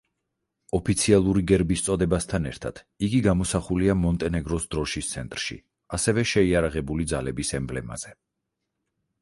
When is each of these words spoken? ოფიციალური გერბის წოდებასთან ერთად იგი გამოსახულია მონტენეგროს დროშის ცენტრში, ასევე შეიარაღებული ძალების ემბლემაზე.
ოფიციალური 0.75 1.43
გერბის 1.51 1.83
წოდებასთან 1.87 2.47
ერთად 2.51 2.81
იგი 3.09 3.19
გამოსახულია 3.27 3.97
მონტენეგროს 4.05 4.65
დროშის 4.73 5.13
ცენტრში, 5.13 5.59
ასევე 5.99 6.27
შეიარაღებული 6.35 7.11
ძალების 7.13 7.57
ემბლემაზე. 7.61 8.17